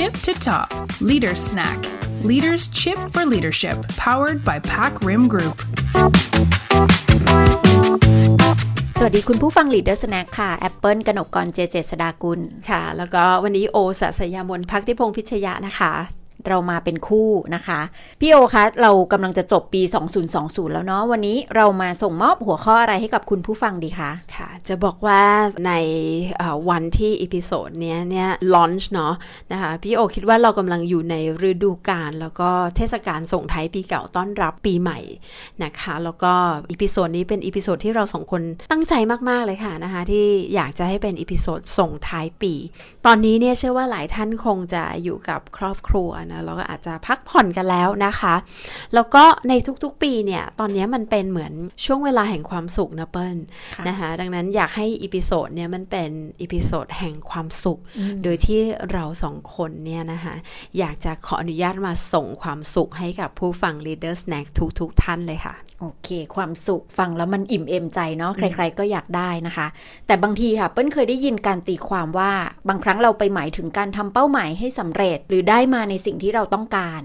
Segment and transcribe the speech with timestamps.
[0.00, 0.68] tip to top
[1.10, 1.78] Leader Snack
[2.30, 3.76] Leaders Chip for Leadership
[4.06, 5.56] powered by Pack Rim Group
[8.96, 17.80] สวัสดีคุณผู้ฟัง Leader Snack ค่ะแอปเปิลกนกกรเจเจษดากุล ค่ะ แล้วก็วันนี้โอสัสยามนพักทิพงศ์พิชยะนะคะ เรามาเป็นคู่นะคะ
[18.20, 19.82] พี่โอคะเรากำลังจะจบปี
[20.26, 25.22] 2020 แล้วเนาะวันนี้เรามาส่งมอบหัวข้ออะไรให้กับคุณผู้ฟังดีคะค่ะ จะบอกว่า
[25.66, 25.72] ใน
[26.70, 29.14] วันที่ episode เนี้ยเนี่ย launch เนาะ
[29.52, 31.14] นะคะพี่โอคิดว่าเรากำลังอยู่ใน
[31.48, 34.98] ฤดูกาลแล้วก็เทศกาลส่งท้ายปีเก่าต้อนรับปีใหม่
[35.64, 36.32] นะคะ แล้วก็
[36.72, 38.94] episode นี้เป็น episode ที่เราสองคนตั้งใจ
[39.28, 42.54] มากๆเลยค่ะนะคะที่อยากจะให้เป็น episode ส่งท้ายปี
[43.06, 48.34] ตอนนี้เนี่ยเชื่อว่าหลายท่านคงจะอยู่กับครอบครัวนะแล้วก็อาจจะพักผ่อนกันแล้วนะคะ
[48.94, 49.52] แล้วก็ใน
[49.82, 51.52] ทุกๆปีเนี่ย ตอนนี้มันเป็นเหมือน
[51.84, 53.36] ช่วงเวลาแห่งความสุขนะเปิ้ล
[53.76, 57.80] ค่ะนะคะ ดังนั้นอยากให้ episode เนี่ยมันเป็น episode แห่งความสุข
[58.24, 58.60] โดยที่
[58.92, 60.34] เราสองคนเนี่ยนะคะ
[60.78, 64.46] อยากจะขออนุญาตมาส่งความสุขให้กับผู้ฟัง Leader Snack
[64.80, 69.66] ทุกๆท่านเลยค่ะ โอเค ความสุขฟังแล้วมันอิ่มเอมใจเนาะใคร ๆ ก็อยากได้นะคะ
[70.06, 72.32] แต่บางทีค่ะ เปิ้ลเคยได้ยินการตีความว่า
[72.68, 77.02] บางครั้งเราไปหมายถึงการทำเป้าหมายให้สำเร็จหรือได้มาในสิ่งที่เราต้องการ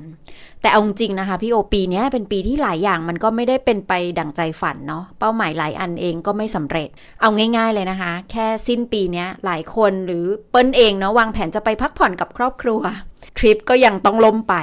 [0.62, 6.90] แต่เอาจริงๆนะคะ พี่โอปีเนี้ยเป็นปีที่หลายอย่างมันก็ไม่ได้เป็นไปดั่งใจฝันเนาะเป้าหมายหลายอันเองก็ไม่สำเร็จ
[7.22, 12.82] เอาง่าย ๆเลยนะคะ แค่สิ้นปีเนี้ยหลายคนหรือเปิ้ลเองเนาะวางแผนจะไปพักผ่อนกับครอบครัว
[13.38, 14.56] ทริปก็ยังต้องล่มไป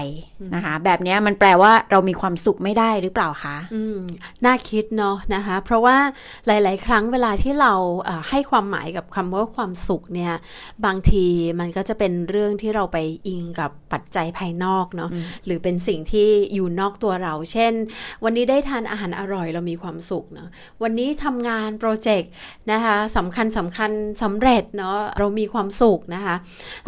[0.55, 3.99] นะคะแบบเนี้ยมันแปลว่าเรามีความสุขไม่ได้หรือเปล่าคะอืม
[4.45, 5.97] น่าคิดเนาะนะคะ เพราะว่า
[6.47, 7.73] หลาย ๆ ครั้งเวลาที่เรา
[8.05, 10.33] เอ่อให้ความหมายกับคำว่าความสุขเนี่ย
[10.85, 11.25] บางที
[11.61, 12.99] มันก็จะเป็นเรื่องที่เราไป
[13.29, 15.11] อิงกับปัจจัยภายนอกเนาะ
[15.47, 17.73] หรือเป็นสิ่งที่อยู่นอกตัวเรา เช่น
[18.25, 20.49] วันนี้ได้ทานอาหารอร่อยเรามีความสุขเนาะ
[20.83, 22.31] วันนี้ทำงานโปรเจกต์
[22.73, 23.91] นะคะสำคัญสำคัญ
[24.23, 26.35] สำเร็จเนาะเรามีความสุขนะคะ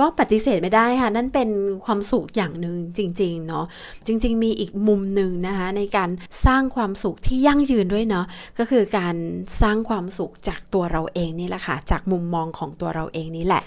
[0.00, 1.50] ก็ปฏิเสธไม่ได้ค่ะนั่นเป็น
[1.84, 3.64] ความสุขอย่างหนึ่งจริงๆเนาะ
[4.06, 6.10] จริง ๆ มีอีกมุมหนึ่งนะคะในการ
[6.46, 8.26] สร้างความสุขที่ยั่งยืนด้วยเนาะ
[8.58, 9.16] ก็คือการ
[9.62, 13.62] สร้างความสุขจากตัวเราเองนี่แหละค่ะจากมุมมองของตัวเราเองนี่แหละ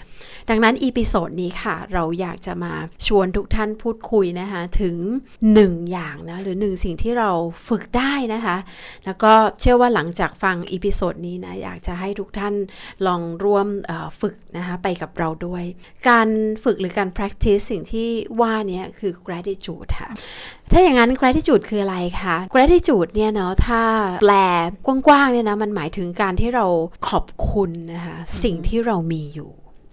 [0.50, 2.72] ดังนั้น episode นี้ค่ะ เราอยากจะมา
[3.06, 4.96] ชวนทุกท่านพูดคุยนะคะถึง
[5.52, 7.30] หนึ่งอย่างนะหรือหนึ่งสิ่งที่เรา
[7.68, 8.56] ฝึกได้นะคะ
[9.04, 12.54] แล้วก็เชื่อว่าหลังจากฟัง episode นี้นะอยากจะให้ทุกท่าน
[13.06, 13.68] ลองร่วม
[14.20, 15.64] ฝึกนะคะไปกับเราด้วย
[16.08, 16.28] การ
[16.64, 17.97] ฝึกหรือการ practice สิ่งที่
[18.40, 20.10] ว่าเนี้ยคือ gratitude ค่ะ
[20.72, 23.82] ถ้าอย่างนั้น gratitude คืออะไรคะ gratitude เนี่ยเนาะถ้า
[24.22, 24.34] แปล
[24.86, 26.66] กว้างๆเนี่ยนะมันหมายถึงการที่เรา
[27.08, 29.50] ขอบคุณนะคะสิ่งที่เรามีอยู่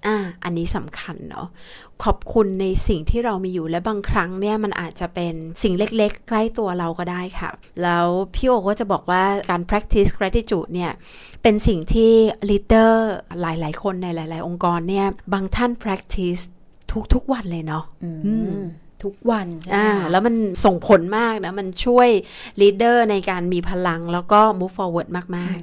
[0.09, 1.47] อ่าอันนี้สำคัญเนาะ
[2.03, 5.33] ขอบคุณในสิ่งที่เรามีอยู่และบางครั้งเนี่ยมันอาจจะเป็น
[5.63, 7.49] สิ่งเล็กๆ ใกล้ตัวเราก็ได้ค่ะ
[7.83, 10.91] แล้วพี่โอก็จะบอกว่าการ practice gratitude เนี่ย
[11.43, 12.11] เป็นสิ่งที่
[12.49, 12.93] leader
[13.41, 16.43] หลายๆ คนในหลาย ๆ องค์กรเนี่ยบางท่าน practice
[17.13, 18.11] ทุกๆวันเลยเนาะอื
[18.59, 18.63] ม
[19.03, 20.35] ทุกวันใช่ไหมอ่าคะแล้วมัน
[20.65, 22.09] ส่งผลมากนะ มันช่วย
[22.61, 25.59] leader ในการมีพลังแล้วก็ move forward มาก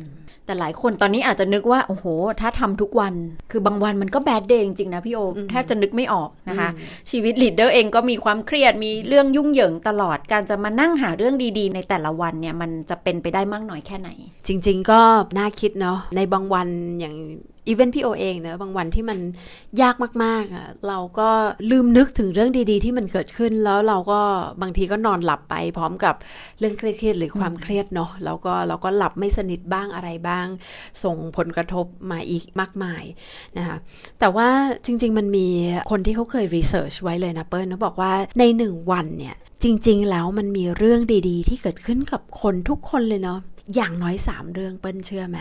[0.46, 2.06] แต่หลายคนตอนนี้อาจจะนึกว่า โอ้โห
[2.40, 3.14] ถ้าทำทุกวัน
[3.50, 6.70] คือบางวันมันก็ bad day จริง ๆ นะพี่โอแทบจะนึกไม่ออกนะคะ
[7.10, 15.00] ชีวิต leader เองก็มีความเครียดมีเรื่องยุ่งเหยิงตลอดการจะมานั่งหาเรื่องดีๆ ในแต่ละวันเนี่ย มันจะเป็นไปได้มากน้อยแค่ไหนๆจริง ๆ ก็
[15.38, 16.68] น่าคิดเนาะในบางวัน
[17.00, 17.14] อย่าง
[17.68, 19.18] อีเวนต์พี่โอเองเนะบางวันที่มัน
[19.82, 21.28] ยากมากๆอะเราก็
[21.70, 24.20] ลืมนึกถึงเรื่องดีๆ ที่มันเกิดขึ้นแล้วเราก็
[24.62, 26.14] บางทีก็นอนหลับไปพร้อมกับ
[26.58, 30.46] เรื่องเครียดๆหรือความเครียดเนาะแล้วก็เราก็หลับไม่สนิทบ้างอะไรบ้าง
[31.02, 33.04] ส่งผลกระทบมาอีกมากมาย
[33.58, 33.76] นะคะ
[34.20, 34.48] แต่ว่า
[34.86, 35.46] จริง ๆ มันมี
[35.90, 43.38] คนที่เขาเคยรีเสิร์ชไว้เลยนะเปิ้ลเขาบอกว่าในหนึ่งวันเนี่ยจริง ๆ แล้วมันมีเรื่องดีๆ ที่เกิดขึ้นกับคนทุกคนเลยเนาะ
[43.74, 45.38] อย่างน้อย3เรื่องเปิ้ลเชื่อไหม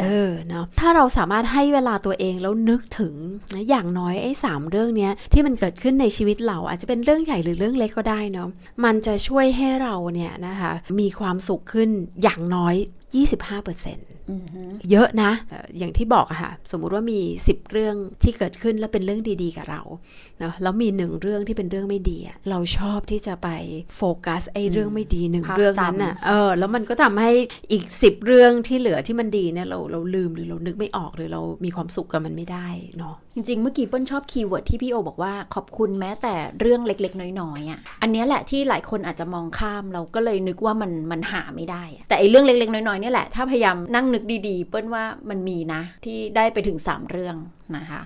[0.00, 3.14] เออเนาะถ้าเราสามารถให้เวลาตัวเองแล้วนึกถึง
[3.54, 8.48] นะอย่างน้อยไอ้สามเรื่องเนี้ยที่มันเกิดขึ้นในชีวิตเราอาจจะเป็นเรื่องใหญ่หรือเรื่องเล็กก็ได้เนาะ
[8.84, 11.88] มันจะช่วยให้เราเนี่ยนะคะมีความสุขขึ้น
[12.22, 12.74] อย่างน้อย
[13.52, 14.21] 25%เยอะนะ
[15.48, 19.82] เอ่ออย่างที่บอกอะค่ะ สมมุติว่ามี 10 เรื่องที่เกิดขึ้นแล้วเป็นเรื่องดีๆ กับเรา
[20.40, 23.48] เนาะแล้วมีหนึ่งเรื่องที่เป็นเรื่องไม่ดีอะเราชอบที่จะไป
[23.96, 27.30] โฟกัสไอ้เรื่องไม่ดีหนึ่งภาพเรื่องนั้นจำน่ะเออ แล้วมันก็ทำให้
[27.72, 32.68] อีก 10 เรื่องที่เหลือที่มันดีเนี่ยเราเราลืมหรือเรานึกไม่ออกหรือเรามีความสุขกับมันไม่ได้
[32.98, 47.36] เนาะจริงๆ เมื่อกี้เปิ้ลชอบ keyword ที่พี่โอบอกว่าขอบคุณแม้แต่เรื่องเล็กๆ น้อยๆอะ อันนี้แหละที่หลายคนอาจจะมองข้ามเราก็เลยนึกว่ามันมันหาไม่ได้ แต่ไอ้เรื่องเล็กๆ น้อยๆเนี่ยแหละถ้าพยายามนั่งนึกดีๆ เปิ้ลว่ามันมีนะ ที่ได้ไปถึง 3 เรื่อง
[47.76, 48.00] นะคะ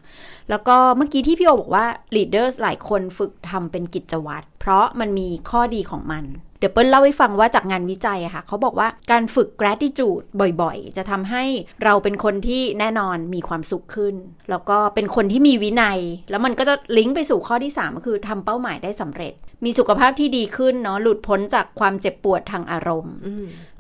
[0.50, 1.86] แล้วก็เมื่อกี้ที่พี่โอบอกว่า
[2.16, 6.24] leaders หลายคนฝึกทำเป็นกิจวัตรเพราะมันมีข้อดีของมัน
[6.58, 10.24] เดี๋ยวเปิ้ลเล่าให้ฟังว่าจากงานวิจัยอะค่ะ เขาบอกว่าการฝึก gratitude
[10.62, 11.44] บ่อยๆ จะทำให้
[11.84, 14.14] เราเป็นคนที่แน่นอนมีความสุขขึ้น
[14.50, 15.98] แล้วก็เป็นคนที่มีวินัย
[16.30, 23.14] แล้วมันก็จะลิงก์ไปสู่ข้อที่ 3 ก็คือทำเป้าหมายได้สำเร็จ มีสุขภาพที่ดีขึ้นเนาะหลุดพ้นจากความเจ็บปวดทางอารมณ์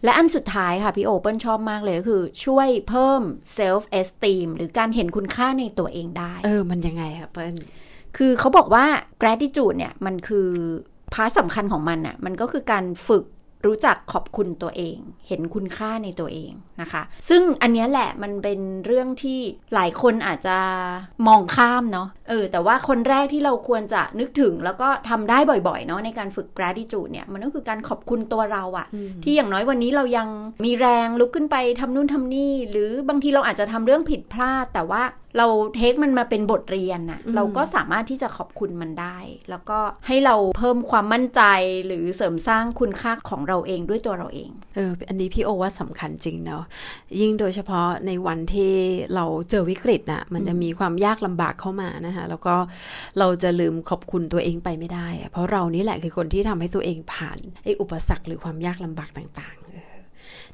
[0.04, 3.22] และอันสุดท้ายค่ะ พี่โอเปิ้ลชอบมากเลยก็คือ ช่วยเพิ่ม
[3.58, 7.54] self esteem หรือการเห็นคุณค่าในตัวเองได้ เออมันยังไงอะเปิ้ล
[8.16, 8.86] คือเขาบอกว่า
[9.22, 10.48] gratitude เนี่ยมันคือ
[11.14, 13.24] พาร์ทสำคัญของมันน่ะมันก็คือการฝึก
[13.66, 14.98] รู้จักขอบคุณตัวเอง
[15.28, 19.40] เห็นคุณค่าในตัวเองนะคะ ซึ่งอันเนี้ยแหละมันเป็นเรื่องที่
[19.74, 20.58] หลายคนอาจจะ
[21.26, 25.38] มองข้ามเนาะ เออ แต่ว่าคนแรกที่เราควรจะนึกถึงแล้วก็ทำได้
[25.68, 28.86] บ่อยๆ เนาะในการฝึก gratitude เนี่ย มันก็คือการขอบคุณตัวเราอะ
[29.24, 30.28] ที่อย่างน้อยวันนี้เรายัง
[30.64, 35.02] มีแรงลุกขึ้นไปทำนู่นทำนี่ หรือบางทีเราอาจจะทำเรื่องผิดพลาด แต่ว่า
[35.38, 39.18] เราเทคมันมาเป็นบทเรียนน่ะเราก็สามารถที่จะขอบคุณมันได้
[39.50, 41.42] แล้วก็ให้เราเพิ่มความมั่นใจ
[41.86, 46.64] หรือเสริมสร้างคุณค่าของเราเองด้วยตัวเราเองเอออันนี้พี่โอว่าสำคัญจริงเนาะ
[47.20, 48.72] ยิ่งโดยเฉพาะในวันที่
[49.14, 52.54] เราเจอวิกฤตน่ะมันจะมีความยากลำบากเข้ามานะคะแล้วก็
[53.18, 59.95] เราจะลืมขอบคุณตัวเองไปไม่ได้อะเพราะเรานี่แหละคือคนที่ทำให้ตัวเองผ่านไอ้อุปสรรคหรือความยากลำบากต่าง ๆ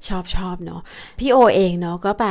[0.08, 0.80] ชอบชอบเนาะ
[1.18, 2.26] พี่โอเองเนาะก็ไป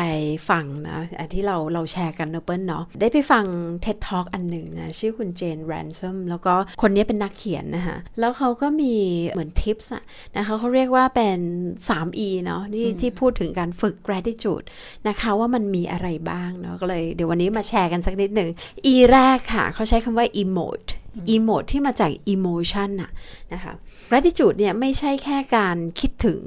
[0.49, 3.45] ฟังนะอันที่เราเราแชร์กันเนอะเปิ้ลเนาะได้ไปฟัง
[3.85, 8.93] TED Talk อันหนึ่งนะชื่อคุณเจนแรนซัมแล้วก็คนนี้เป็นนักเขียนนะคะแล้วเขาก็มี
[9.33, 10.03] เหมือนทิปส์อะ
[10.37, 11.39] นะคะเขาเรียกว่าเป็น
[11.87, 14.65] 3E เนาะที่ที่พูดถึงการฝึก gratitude
[15.07, 18.49] นะคะว่ามันมีอะไรบ้างเนาะก็เลยเดี๋ยววันนี้มาแชร์กันสักนิดหนึ่ง
[18.93, 20.91] E แรกค่ะ เขาใช้คำว่า emote
[21.35, 23.11] emote ที่มาจาก emotion น่ะ
[23.53, 23.73] นะคะ
[24.09, 26.41] gratitude เนี่ยไม่ใช่แค่การคิดถึง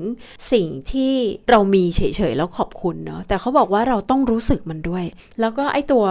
[0.52, 1.12] สิ่งที่
[1.50, 2.00] เรามีเฉ
[2.30, 5.04] ยๆแล้วขอบคุณเนาะแต่เขาบอกว่าเราต้องรู้สึกมันด้วย
[5.40, 6.04] แล้วก็ไอตัว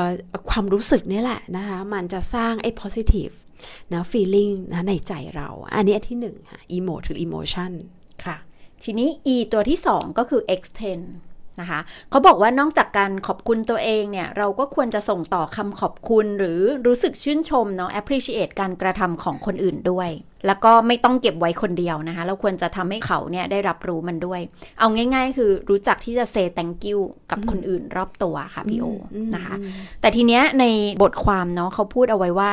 [0.50, 3.34] ความรู้สึกนี่แหละนะคะมันจะสร้างไอ้ positive
[3.94, 7.72] นะ feeling นะในใจเรา อันนี้ที่หนึ่งค่ะ emote หรือ emotion
[8.26, 8.38] ค่ะ
[8.84, 11.06] ทีนี้ e ตัวที่2ก็คือ extend
[11.62, 11.80] นะคะ
[12.10, 20.10] เขาบอกว่านอกจากการขอบคุณตัวเองเนี่ย เราก็ควรจะส่งต่อคำขอบคุณหรือรู้สึกชื่นชมเนาะ appreciate การกระทำของคนอื่นด้วย
[20.48, 24.42] แล้วก็ไม่ต้องเก็บไว้คนเดียวนะคะ เราควรจะทำให้เขาเนี่ยได้รับรู้มันด้วย
[24.80, 27.00] เอาง่าย ๆ คือรู้จักที่จะ say thank you
[27.32, 28.86] กับคนอื่นรอบตัวค่ะพี่โอ
[29.36, 29.56] นะคะ
[30.02, 30.66] แต่ทีเนี้ยใน
[31.04, 32.52] บทความเนาะเขาพูดเอาไว้ว่า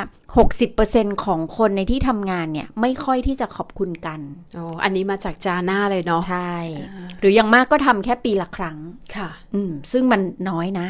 [0.60, 4.20] 60%ของคนในที่ทำงานเนี่ย ไม่ค่อยที่จะขอบคุณกัน
[4.56, 6.52] อ๋ออันนี้มาจากจาน่าเลยเนาะใช่
[7.20, 8.78] หรืออย่างมากก็ทำแค่ปีละครั้ง
[9.16, 10.20] ค่ะ อืมซึ่งมัน
[10.50, 10.88] น้อยนะ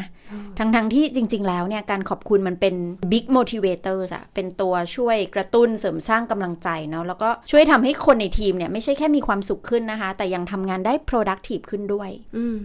[0.59, 2.75] ทั้งทั้งๆที่จริง ๆ แล้วเนี่ย การขอบคุณมันเป็น
[3.11, 12.59] big motivator อะเป็นตัวช่วยกระตุ้นเสริมสร้างกำลังใจเนาะแล้วก็ช่วยทำให้คนในทีมเนี่ยไม่ใช่แค่มีความสุขขึ้นนะคะ แต่ยังทำงานได้ productive ขึ้นด้วยอืม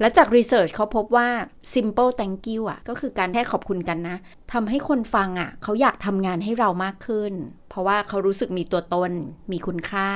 [0.00, 1.28] และจาก research เขาพบว่า
[1.74, 4.16] simple thank you อะ ก็คือการแค่ขอบคุณกันนะ
[4.52, 7.32] ทำให้คนฟังอะ เขาอยากทำงานให้เรามากขึ้น
[7.70, 9.12] เพราะว่าเขารู้สึกมีตัวตน
[9.52, 10.08] มีคุณค่า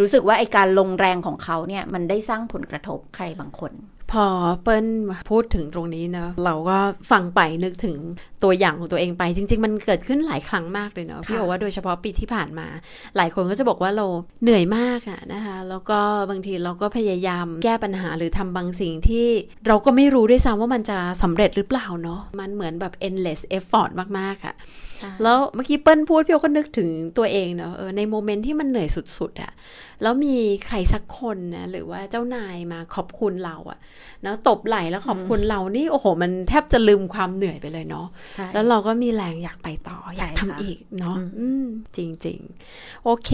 [0.00, 3.72] รู้สึกว่าไอการลงแรงของเขาเนี่ย มันได้สร้างผลกระทบใครบางคน
[4.12, 4.26] พอ
[4.62, 4.86] เปิ้ล
[5.30, 6.78] พูดถึงตรงนี้เนอะเราก็
[7.10, 7.96] ฟังไปนึกถึง
[8.46, 12.66] ตัวอย่างของตัวเองไป จริง ๆ มันเกิดขึ้นหลายครั้งมากเลยเนาะพี่บอกว่าโดยเฉพาะปีที่ผ่านมา
[13.16, 14.06] หลายคนก็จะบอกว่าเรา
[14.42, 16.00] เหนื่อยมากอะนะคะแล้วก็
[16.30, 19.26] บางทีเราก็พยายามแก้ปัญหาหรือทำบางสิ่งที่
[19.66, 24.54] เราก็ไม่รู้ด้วยซ้ำว่ามันจะสำเร็จหรือเปล่าเนาะมันเหมือนแบบ endless effort มากๆอะ
[24.98, 26.88] ใช่แล้วเมื่อกี้เปิ้ลพูดพี่โอก็นึกถึง
[27.18, 28.88] ตัวเองเนาะเออในโมเมนต์ที่มันเหนื่อย
[29.18, 29.52] สุดๆอะ
[30.02, 33.78] แล้วมีใครสักคนนะหรือว่าเจ้านายมาขอบคุณเราอะ
[34.22, 42.38] แล้วตบไหล่แล้วขอบคุณเรานี่โอ้โห มันแทบจะลืมความเหนื่อยไปเลยเนาะใช่แล้วเราก็มีแรงอยากไปต่ออยากใช่ค่ะทำอีกเนาะอืมจริง
[42.72, 43.30] ๆ โอเค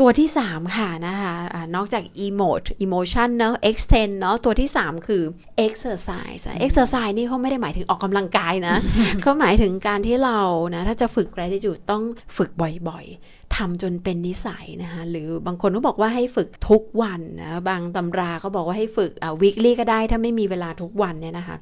[0.00, 5.22] ตัวที่ 3 ค่ะนะคะอ่านอกจาก emote emotion เนาะ extend เนาะตัวที่ 3 คือ
[5.66, 8.76] exercise อะ exercise นี่เขาไม่ได้หมายถึงออกกำลังกายนะ
[9.22, 10.40] เขาหมายถึงการที่เรา
[10.74, 12.02] นะถ้าจะฝึก gratitude ต้อง
[12.36, 12.50] ฝึก
[12.88, 21.56] บ่อยๆ ทำจนเป็นนิสัยนะคะหรือบางคนก็บอกว่าให้ฝึกทุกวันนะบางตำราก็บอกว่าให้ฝึกอ่า weekly ก็ได้ถ้าไม่มีเวลาทุกวันเนี่ยนะคะ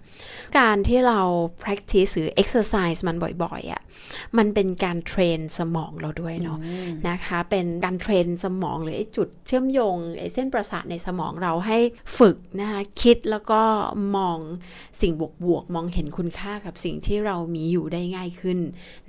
[0.59, 1.21] การที่เรา
[1.63, 3.81] practice หรือ exercise มันบ่อยๆอะ่ะ
[4.39, 6.59] มันเป็นการเทรนสมองเราด้วยเนาะ
[7.09, 11.79] นะคะ เป็นการเทรนสมองหรือไอ้จุดเชื่อมโยงไอ้เส้นประสาทในสมองเราให้
[12.19, 13.61] ฝึกนะคะคิดแล้วก็
[14.17, 14.39] มอง
[15.01, 15.13] สิ่ง
[15.45, 18.59] บวกๆมองเห็นคุณค่ากับสิ่งที่เรามีอยู่ได้ง่ายขึ้น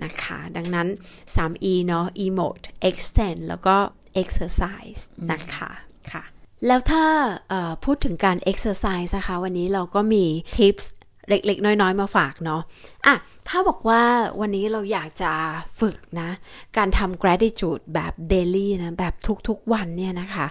[0.03, 0.87] นะคะ ดังนั้น
[1.35, 3.75] 3E เนาะ emote extend แล้วก็
[4.21, 5.71] exercise นะคะ
[6.11, 6.23] ค่ะ
[6.67, 7.05] แล้วถ้า
[7.49, 10.25] เอ่อพูดถึงการ exercise นะคะ วันนี้เราก็มี
[10.57, 10.85] tips
[11.29, 12.61] เล็กๆ น้อย ๆ มาฝากเนาะ
[13.05, 13.15] อะ
[13.47, 14.01] ถ้าบอกว่า
[14.39, 15.31] วันนี้เราอยากจะ
[15.79, 16.29] ฝึกนะ
[16.77, 19.13] การทำ gratitude แบบ daily นะ แบบ
[19.47, 20.45] ทุกๆ วันเนี่ยนะคะ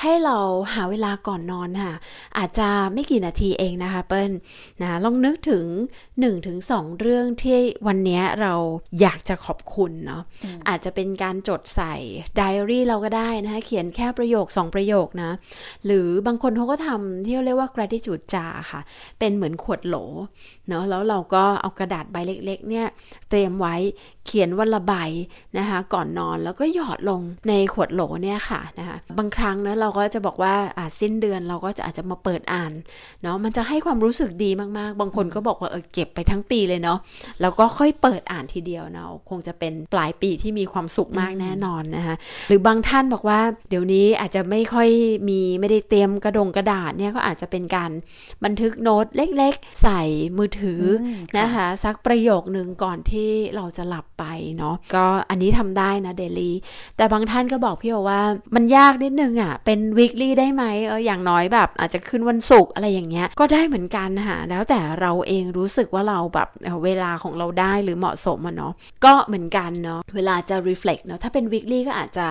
[0.00, 0.38] ให้เรา
[0.74, 1.94] หาเวลาก่อนนอนค่ะ
[2.38, 4.32] อาจจะไม่กี่นาทีเองนะคะเปิ้ล
[4.82, 5.64] นะลองนึกถึง
[6.32, 8.54] 1-2 เรื่องที่วันนี้เรา
[9.00, 10.22] อยากจะขอบคุณเนาะ
[10.68, 11.94] อาจจะเป็นการจดใส่
[12.36, 15.30] ไดอารี่เราก็ได้นะคะ เขียนแค่ประโยค 2 ประโยคนะ
[15.86, 18.80] หรือบางคนเขาก็ทำที่เรียกว่า gratitude jar ค่ะ
[19.18, 19.96] เป็นเหมือนขวดโหล
[20.68, 22.86] เนาะแล้วเราก็เอากระดาษใบเล็กๆเนี่ย
[23.30, 23.74] เตรียมไว้
[24.26, 24.92] เขียนวันละใบ
[25.58, 32.72] นะคะก่อนนอนแล้วก็หยอดลงในขวดโหลเนี่ยค่ะนะคะบางครั้งนะเราก็จะบอกว่าอาสิ้นเดือนเราก็จะอาจจะมาเปิดอ่าน
[33.22, 36.98] เนาะมันจะให้ความรู้สึกดีมากๆ บางคนก็บอกว่าเออเก็บไปทั้งปีเลยเนาะ
[37.40, 42.14] แล้วก็ค่อยเปิดอ่านทีเดียวเนาะคงจะเป็นปลายปีที่มีความสุขมากแน่นอนนะคะ
[42.48, 43.40] หรือบางท่านบอกว่า
[43.70, 44.88] เดี๋ยวนี้อาจจะไม่ค่อย
[45.28, 47.90] มีไม่ได้เตรียมกระดงกระดาษเนี่ยก็อาจจะเป็นการ
[48.44, 50.00] บันทึกโน้ตเล็กๆ ใส่
[50.36, 50.82] มือถือ
[51.38, 54.24] นะคะสักประโยคหนึ่งก่อนที่เราจะหลับไป
[54.58, 56.54] เนาะก็อันนี้ทำได้นะเดลี่
[56.96, 58.20] แต่บางท่านก็บอกพี่โอว่า
[58.54, 66.48] มันยากนิดนึงอะ เป็นวีคลี่ได้ไหมเอออย่างน้อยแบบ อาจจะขึ้นวันศุกร์อะไรอย่างเงี้ยก็ได้เหมือนกันค่ะแล้วแต่เราเองรู้สึกว่าเราแบบ
[66.84, 68.72] เวลาของเราได้หรือเหมาะสมอะเนาะ
[69.04, 72.28] ก็เหมือนกันเนาะเวลาจะ reflect เนาะถ้าเป็นวีคลี่ก็อาจจะ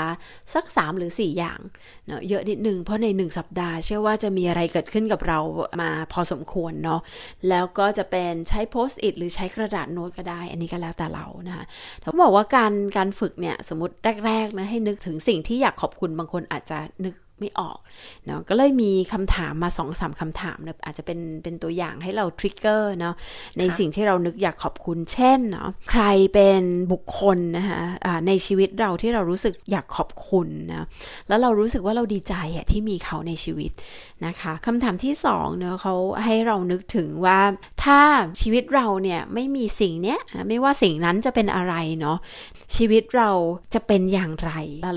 [0.54, 1.60] สัก 3 หรือ 4 อย่าง
[2.08, 5.40] เนาะเยอะนิดนึงเพราะใน 1 สัปดาห์ เชื่อว่าจะมีอะไรเกิดขึ้นกับเรา
[5.82, 7.02] มาพอสมควรเนาะ
[7.50, 11.64] แล้วก็จะเป็นใช้โพสต์อิทหรือใช้กระดาษโน้ตก็ได้ อันนี้ก็แล้วแต่เรานะคะ
[12.02, 17.78] เขาบอกว่าการการฝึกเนี่ยสมมติแรกๆนะให้นึกถึงสิ่งที่อยากขอบคุณบางคนอาจจะนึกไม่ออก
[18.26, 23.16] เนาะก็เลยมีคำถามมาสองสามคำถามเนะอาจจะเป็นเป็นตัวอย่างให้เราทริกเกอร์เนาะ
[23.60, 26.04] ในสิ่งที่เรานึกอยากขอบคุณ เช่นเนาะใคร
[26.34, 30.88] เป็นบุคคลนะคะะในชีวิตเราที่เรารู้สึกอยากขอบคุณนะ
[31.28, 33.72] แล้วเรารู้สึกว่าเราดีใจอะที่มีเขาในชีวิต
[34.26, 37.40] นะคะคำถามที่สองเนาะเขาให้เรานึกถึงว่า
[37.84, 38.02] ถ้า
[38.42, 42.18] ชีวิตเราเนี่ยไม่มีสิ่งเนี้ยไม่ว่าสิ่งนั้นจะเป็นอะไรเนาะ
[42.76, 43.32] ชีวิตเรา
[43.74, 44.52] จะเป็นอย่างไร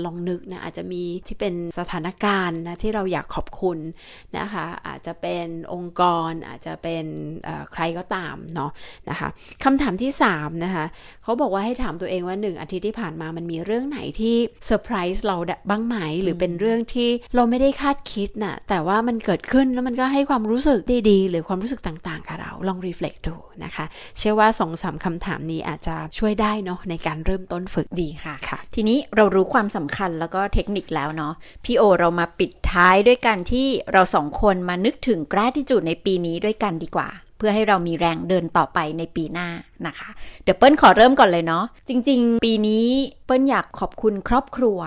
[0.05, 3.77] ลองนึกนะอาจจะมีที่เป็นสถานการณ์นะที่เราอยากขอบคุณ
[4.37, 7.05] นะคะอาจจะเป็นองค์กรอาจจะเป็น
[7.73, 8.71] ใครก็ตามเนาะ
[9.09, 9.29] นะคะ
[9.63, 10.85] คำถามที่3นะคะ
[11.23, 15.37] เขาบอกว่าให้ถามตัวเองว่า 1 อาทิตย์ที่ผ่านมามันมีเรื่องไหนที่เซอร์ไพรส์เรา
[15.69, 20.79] บ้างไหมหรือเป็นเรื่องที่เราไม่ได้คาดคิดนะคะแต่ว่ามันเกิดขึ้นแล้วมันก็ให้ความรู้สึก
[21.09, 23.85] ดีๆ หรือความรู้สึกต่างๆกับเราลอง reflect ดูนะคะ
[24.17, 39.47] เชื่อว่าสองสามคำถามนี้อาจจะช่วยได้เนาะในการเริ่มต้นฝึกดีค่ะค่ะ ทีนี้เรารู้ความสำคัญแล้วก็เทคนิคแล้วเนาะพี่โอเรามาปิดท้ายด้วยกันที่เราสองคนมานึกถึง gratitude ในปีนี้ด้วยกันดีกว่าเพื่อให้เรามีแรงเดินต่อไปในปีหน้า
[39.87, 40.09] นะคะ
[40.43, 42.85] เดี๋ยวเปิ้ลขอเริ่มก่อนเลยเนาะจริง ๆ ปีนี้
[43.25, 44.79] เปิ้ลอยากขอบคุณครอบครัว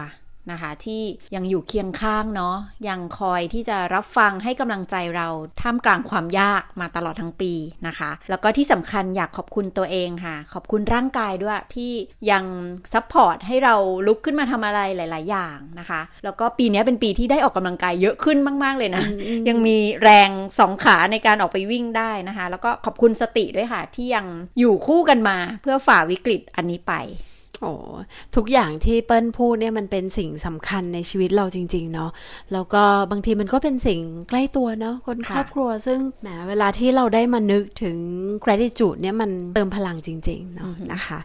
[0.52, 1.02] นะคะ ที่
[1.34, 2.56] ยังอยู่เคียงข้างเนาะ
[2.88, 5.28] ยังคอยที่จะรับฟังให้กำลังใจเรา
[5.60, 7.52] ท่ามกลางความยากมาตลอดทั้งปี
[7.86, 11.92] นะคะ แล้วก็ที่สำคัญอยากขอบคุณตัวเองค่ะ ขอบคุณร่างกายด้วยที่
[12.30, 12.44] ยัง
[12.92, 13.74] support ให้เรา
[14.06, 19.04] ลุกขึ้นมาทำอะไรหลาย ๆ อย่างนะคะ แล้วก็ปีนี้เป็นปีที่ได้ออกกำลังกายเยอะขึ้นมาก ๆ เลยนะ
[19.48, 24.26] ยังมีแรงสองขาในการออกไปวิ่งได้นะคะ แล้วก็ขอบคุณสติด้วยค่ะที่ยัง
[24.58, 26.94] อยู่คู่กันมาเพื่อฝ่าวิกฤตอันนี้ไป
[27.60, 27.72] โอ้
[28.36, 32.10] ทุกอย่างที่เปิ้ลพูดเนี่ยมันเป็นสิ่งสำคัญในชีวิตเราจริง ๆ เนาะ
[32.52, 37.96] แล้วก็บางทีมันก็เป็นสิ่งใกล้ตัวเนาะคนครอบครัว ซึ่งแหมเวลาที่เราได้มานึกถึง
[38.44, 41.18] gratitude เนี่ยมันเติมพลังจริง ๆ เนาะนะคะ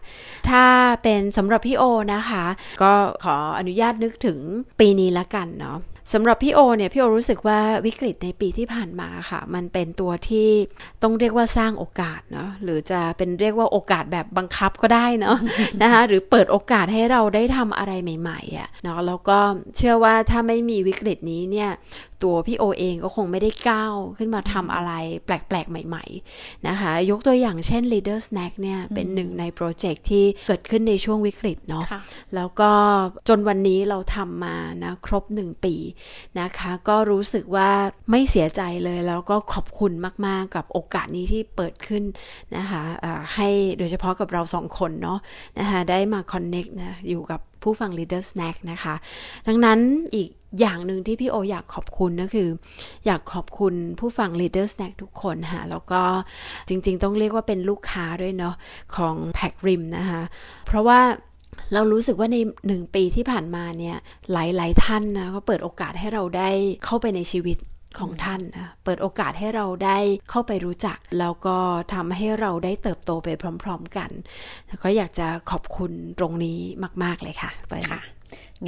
[0.48, 0.64] ถ้า
[1.02, 1.82] เป็นสำหรับพี่โอ
[2.14, 2.44] นะคะ
[2.82, 2.92] ก็
[3.24, 4.38] ขออนุญาตนึกถึง
[4.80, 5.78] ปีนี้ละกันเนาะ
[6.12, 10.48] สำหรับพี่โอเนี่ยพี่โอรู้สึกว่าวิกฤตในปีที่ผ่านมาค่ะ มันเป็นตัวที่
[11.02, 15.36] ต้องเรียกว่าสร้างโอกาสเนาะหรือจะเป็นเรียกว่าโอกาสแบบบังคับก็ได้เนาะ
[15.82, 19.38] นะคะหรือเปิดโอกาสให้เราได้ทำอะไรใหม่ๆอะ่ะเนาะแล้วก็
[19.76, 21.70] เชื่อว่าถ้าไม่มีวิกฤตนี้เนี่ย
[22.22, 24.92] ตัวพี่โอเองก็คงไม่ได้ก้าวขึ้นมาทำอะไร
[25.24, 26.04] แปลกๆ ใหม่
[26.36, 31.84] ๆ นะคะ ยกตัวอย่างเช่น Leader Snack เนี่ยเป็นหนึ่งในโปรเจกต์ที่เกิดขึ้นในช่วงวิกฤตเนาะ
[32.34, 32.70] แล้วก็
[33.28, 35.74] จนวันนี้เราทำมานะครบหนึ่งปี
[36.40, 37.70] นะคะ ก็รู้สึกว่า
[38.10, 39.92] ไม่เสียใจเลยแล้วก็ขอบคุณ
[40.26, 42.04] มาก ๆ กับโอกาสนี้ที่เปิดขึ้น
[42.56, 42.82] นะคะ
[43.34, 45.18] ให้โดยเฉพาะกับเราสองคนเนาะ
[45.58, 48.94] นะคะได้มาคอนเน็กนะอยู่กับผู้ฟัง Leader Snack นะคะ
[49.46, 49.78] ดังนั้น
[50.14, 52.48] อีกอย่างหนึ่งที่พี่โออยากขอบคุณก็คือ
[53.06, 56.02] อยากขอบคุณผู้ฟัง Leader Snack ทุกคนค่ะแล้วก็
[56.68, 58.54] จริงๆ ต้องเรียกว่าเป็นลูกค้าด้วยเนาะ
[58.96, 60.22] ของแพ็กริมนะคะ
[60.66, 61.00] เพราะว่า
[61.72, 62.36] เรารู้สึกว่าใน
[62.66, 63.96] หนึ่งปีที่ผ่านมาเนี่ย
[64.32, 66.50] หลายๆท่านนะก็เปิดโอกาสให้เราได้
[66.84, 67.58] เข้าไปในชีวิต
[67.98, 69.98] ของท่านนะเปิดโอกาสให้เราได้
[70.30, 71.58] เข้าไปรู้จัก แล้วก็
[71.94, 73.28] ทำให้เราได้เติบโตไป
[73.62, 74.10] พร้อม ๆกัน
[74.82, 76.58] ก็อยากจะขอบคุณตรงนี้
[77.02, 78.00] มาก ๆเลยค่ะไปค่ะ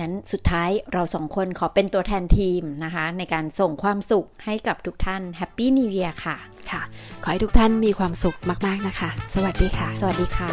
[0.01, 6.37] งั้นสุดท้ายเราสองคนขอเป็นตัวแทนทีมนะคะ ในการส่งความสุขให้กับทุกท่านแฮปปี้นิวเยียค่ะ
[6.71, 6.83] ค่ะ
[7.23, 10.53] ขอให้ทุกท่านมีความสุขมาก ๆ นะคะ สวัสดีค่ะ สวัสดีค่ะ